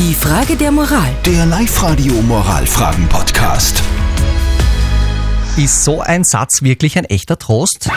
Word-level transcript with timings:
Die 0.00 0.14
Frage 0.14 0.56
der 0.56 0.72
Moral. 0.72 1.10
Der 1.26 1.44
Live-Radio 1.44 2.14
Moralfragen-Podcast. 2.22 3.82
Ist 5.58 5.84
so 5.84 6.00
ein 6.00 6.24
Satz 6.24 6.62
wirklich 6.62 6.96
ein 6.96 7.04
echter 7.04 7.38
Trost? 7.38 7.90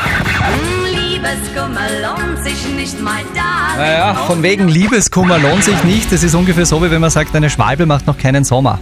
Liebeskummer 0.86 1.88
lohnt 2.02 2.44
sich 2.44 2.68
nicht 2.76 3.02
mal 3.02 3.22
da. 3.34 3.78
Naja, 3.78 4.16
von 4.16 4.44
wegen 4.44 4.68
Liebeskummer 4.68 5.40
lohnt 5.40 5.64
sich 5.64 5.82
nicht. 5.86 6.12
Das 6.12 6.24
ist 6.24 6.36
ungefähr 6.36 6.66
so, 6.66 6.84
wie 6.84 6.92
wenn 6.92 7.00
man 7.00 7.10
sagt, 7.10 7.34
eine 7.38 7.50
Schwalbe 7.50 7.86
macht 7.86 8.06
noch 8.06 8.18
keinen 8.18 8.44
Sommer. 8.44 8.82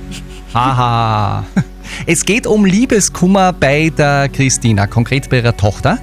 Haha. 0.55 1.45
Es 2.07 2.25
geht 2.25 2.47
um 2.47 2.65
Liebeskummer 2.65 3.53
bei 3.53 3.91
der 3.95 4.29
Christina, 4.29 4.87
konkret 4.87 5.29
bei 5.29 5.37
ihrer 5.37 5.55
Tochter. 5.55 5.99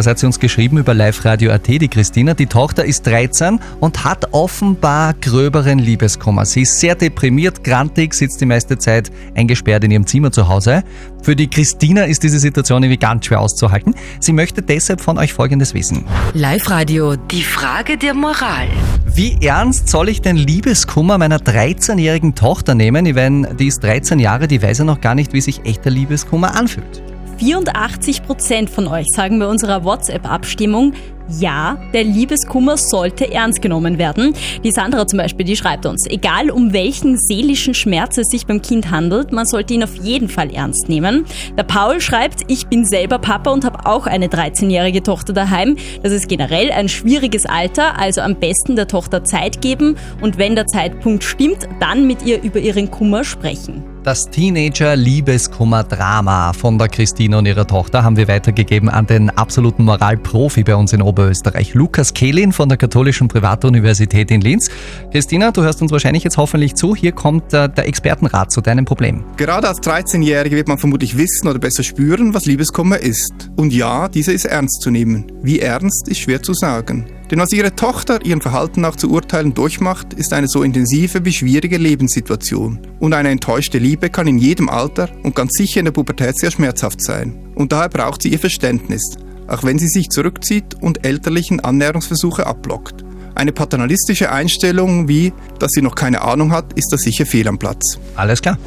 Das 0.00 0.06
hat 0.06 0.18
sie 0.18 0.24
uns 0.24 0.40
geschrieben 0.40 0.78
über 0.78 0.94
Live 0.94 1.26
Radio 1.26 1.52
AT, 1.52 1.68
die 1.68 1.88
Christina. 1.88 2.32
Die 2.32 2.46
Tochter 2.46 2.86
ist 2.86 3.06
13 3.06 3.60
und 3.80 4.02
hat 4.02 4.32
offenbar 4.32 5.12
gröberen 5.12 5.78
Liebeskummer. 5.78 6.46
Sie 6.46 6.62
ist 6.62 6.80
sehr 6.80 6.94
deprimiert, 6.94 7.62
grantig, 7.62 8.14
sitzt 8.14 8.40
die 8.40 8.46
meiste 8.46 8.78
Zeit 8.78 9.10
eingesperrt 9.34 9.84
in 9.84 9.90
ihrem 9.90 10.06
Zimmer 10.06 10.32
zu 10.32 10.48
Hause. 10.48 10.84
Für 11.22 11.36
die 11.36 11.50
Christina 11.50 12.04
ist 12.04 12.22
diese 12.22 12.38
Situation 12.38 12.82
irgendwie 12.82 12.98
ganz 12.98 13.26
schwer 13.26 13.40
auszuhalten. 13.40 13.94
Sie 14.20 14.32
möchte 14.32 14.62
deshalb 14.62 15.02
von 15.02 15.18
euch 15.18 15.34
Folgendes 15.34 15.74
wissen. 15.74 16.06
Live-Radio. 16.32 17.16
Die 17.16 17.42
Frage 17.42 17.98
der 17.98 18.14
Moral. 18.14 18.68
Wie 19.04 19.36
ernst 19.42 19.90
soll 19.90 20.08
ich 20.08 20.22
den 20.22 20.36
Liebeskummer 20.36 21.18
meiner 21.18 21.40
13-jährigen 21.40 22.34
Tochter 22.34 22.74
nehmen? 22.74 23.04
Ich 23.04 23.14
meine, 23.14 23.54
die 23.54 23.66
ist 23.66 23.84
13 23.84 24.18
Jahre, 24.18 24.48
die 24.48 24.62
weiß 24.62 24.78
ja 24.78 24.84
noch 24.86 25.02
gar 25.02 25.14
nicht, 25.14 25.34
wie 25.34 25.42
sich 25.42 25.66
echter 25.66 25.90
Liebeskummer 25.90 26.54
anfühlt. 26.54 27.02
84 27.40 28.22
Prozent 28.24 28.68
von 28.68 28.86
euch 28.86 29.06
sagen 29.14 29.38
bei 29.38 29.46
unserer 29.46 29.82
WhatsApp-Abstimmung, 29.82 30.92
ja, 31.38 31.78
der 31.94 32.04
Liebeskummer 32.04 32.76
sollte 32.76 33.32
ernst 33.32 33.62
genommen 33.62 33.96
werden. 33.96 34.34
Die 34.62 34.70
Sandra 34.70 35.06
zum 35.06 35.20
Beispiel, 35.20 35.46
die 35.46 35.56
schreibt 35.56 35.86
uns, 35.86 36.06
egal 36.06 36.50
um 36.50 36.74
welchen 36.74 37.16
seelischen 37.16 37.72
Schmerz 37.72 38.18
es 38.18 38.28
sich 38.28 38.46
beim 38.46 38.60
Kind 38.60 38.90
handelt, 38.90 39.32
man 39.32 39.46
sollte 39.46 39.72
ihn 39.72 39.82
auf 39.82 39.94
jeden 39.94 40.28
Fall 40.28 40.52
ernst 40.52 40.90
nehmen. 40.90 41.24
Der 41.56 41.62
Paul 41.62 42.02
schreibt, 42.02 42.42
ich 42.48 42.66
bin 42.66 42.84
selber 42.84 43.18
Papa 43.18 43.52
und 43.52 43.64
habe 43.64 43.86
auch 43.86 44.06
eine 44.06 44.26
13-jährige 44.26 45.02
Tochter 45.02 45.32
daheim. 45.32 45.76
Das 46.02 46.12
ist 46.12 46.28
generell 46.28 46.70
ein 46.70 46.90
schwieriges 46.90 47.46
Alter, 47.46 47.98
also 47.98 48.20
am 48.20 48.34
besten 48.34 48.76
der 48.76 48.86
Tochter 48.86 49.24
Zeit 49.24 49.62
geben 49.62 49.96
und 50.20 50.36
wenn 50.36 50.56
der 50.56 50.66
Zeitpunkt 50.66 51.24
stimmt, 51.24 51.66
dann 51.80 52.06
mit 52.06 52.22
ihr 52.22 52.42
über 52.42 52.58
ihren 52.58 52.90
Kummer 52.90 53.24
sprechen. 53.24 53.89
Das 54.02 54.30
Teenager-Liebeskummer-Drama 54.30 56.54
von 56.54 56.78
der 56.78 56.88
Christina 56.88 57.36
und 57.36 57.44
ihrer 57.44 57.66
Tochter 57.66 58.02
haben 58.02 58.16
wir 58.16 58.28
weitergegeben 58.28 58.88
an 58.88 59.06
den 59.06 59.28
absoluten 59.28 59.84
Moralprofi 59.84 60.64
bei 60.64 60.74
uns 60.74 60.94
in 60.94 61.02
Oberösterreich, 61.02 61.74
Lukas 61.74 62.14
Kehlin 62.14 62.52
von 62.52 62.70
der 62.70 62.78
Katholischen 62.78 63.28
Privatuniversität 63.28 64.30
in 64.30 64.40
Linz. 64.40 64.70
Christina, 65.12 65.50
du 65.50 65.62
hörst 65.62 65.82
uns 65.82 65.92
wahrscheinlich 65.92 66.24
jetzt 66.24 66.38
hoffentlich 66.38 66.76
zu. 66.76 66.96
Hier 66.96 67.12
kommt 67.12 67.52
äh, 67.52 67.68
der 67.68 67.86
Expertenrat 67.86 68.50
zu 68.50 68.62
deinem 68.62 68.86
Problem. 68.86 69.22
Gerade 69.36 69.68
als 69.68 69.82
13-Jährige 69.82 70.56
wird 70.56 70.68
man 70.68 70.78
vermutlich 70.78 71.18
wissen 71.18 71.46
oder 71.46 71.58
besser 71.58 71.82
spüren, 71.82 72.32
was 72.32 72.46
Liebeskummer 72.46 72.98
ist. 72.98 73.50
Und 73.56 73.70
ja, 73.70 74.08
diese 74.08 74.32
ist 74.32 74.46
ernst 74.46 74.80
zu 74.80 74.90
nehmen. 74.90 75.30
Wie 75.42 75.60
ernst 75.60 76.08
ist 76.08 76.20
schwer 76.20 76.42
zu 76.42 76.54
sagen. 76.54 77.04
Denn 77.30 77.38
was 77.38 77.52
ihre 77.52 77.76
Tochter 77.76 78.24
ihrem 78.24 78.40
Verhalten 78.40 78.80
nach 78.80 78.96
zu 78.96 79.10
urteilen 79.10 79.54
durchmacht, 79.54 80.14
ist 80.14 80.32
eine 80.32 80.48
so 80.48 80.62
intensive 80.64 81.24
wie 81.24 81.32
schwierige 81.32 81.78
Lebenssituation. 81.78 82.80
Und 82.98 83.14
eine 83.14 83.28
enttäuschte 83.28 83.78
Liebe 83.78 84.10
kann 84.10 84.26
in 84.26 84.38
jedem 84.38 84.68
Alter 84.68 85.08
und 85.22 85.36
ganz 85.36 85.52
sicher 85.52 85.78
in 85.78 85.84
der 85.84 85.92
Pubertät 85.92 86.36
sehr 86.36 86.50
schmerzhaft 86.50 87.02
sein. 87.02 87.38
Und 87.54 87.70
daher 87.70 87.88
braucht 87.88 88.22
sie 88.22 88.30
ihr 88.30 88.40
Verständnis, 88.40 89.16
auch 89.46 89.62
wenn 89.62 89.78
sie 89.78 89.88
sich 89.88 90.08
zurückzieht 90.10 90.74
und 90.80 91.06
elterlichen 91.06 91.60
Annäherungsversuche 91.60 92.46
abblockt. 92.46 93.04
Eine 93.36 93.52
paternalistische 93.52 94.32
Einstellung 94.32 95.06
wie, 95.06 95.32
dass 95.60 95.70
sie 95.70 95.82
noch 95.82 95.94
keine 95.94 96.22
Ahnung 96.22 96.52
hat, 96.52 96.72
ist 96.72 96.92
da 96.92 96.98
sicher 96.98 97.26
fehl 97.26 97.46
am 97.46 97.58
Platz. 97.58 97.98
Alles 98.16 98.42
klar. 98.42 98.58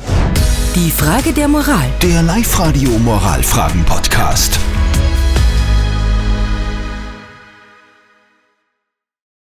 Die 0.76 0.90
Frage 0.90 1.34
der 1.34 1.50
Moral. 1.50 1.90
Der 2.02 2.24
Live-Radio 2.24 2.90
Moralfragen-Podcast. 2.98 4.58